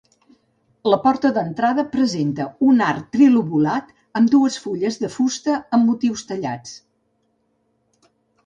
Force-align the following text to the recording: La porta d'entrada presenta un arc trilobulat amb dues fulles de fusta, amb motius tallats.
La 0.91 0.97
porta 1.01 1.29
d'entrada 1.35 1.83
presenta 1.91 2.47
un 2.69 2.81
arc 2.87 3.05
trilobulat 3.17 3.93
amb 4.21 4.33
dues 4.37 4.57
fulles 4.65 4.99
de 5.05 5.11
fusta, 5.17 5.61
amb 5.79 5.89
motius 5.91 6.25
tallats. 6.33 6.75